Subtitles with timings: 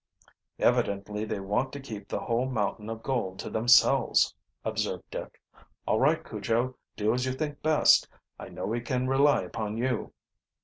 [0.57, 4.33] "Evidently they want to keep the whole mountain of gold to themselves,"
[4.65, 5.39] observed Dick.
[5.85, 8.07] "All right, Cujo, do as you think best
[8.39, 10.11] I know we can rely upon you."